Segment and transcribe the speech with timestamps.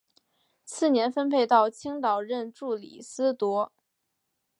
[0.65, 3.71] 次年分配到青岛任助理司铎。